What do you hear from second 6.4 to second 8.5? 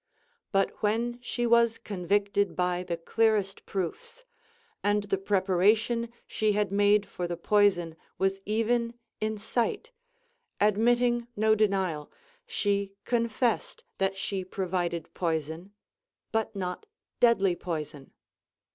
had made for the poison was